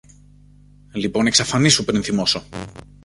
Λοιπόν 0.93 1.25
εξαφανίσου 1.27 1.83
πριν 1.85 2.03
θυμώσω. 2.03 2.43